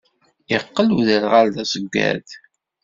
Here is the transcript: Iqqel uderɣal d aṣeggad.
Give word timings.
Iqqel 0.55 0.89
uderɣal 0.97 1.47
d 1.55 1.57
aṣeggad. 1.63 2.27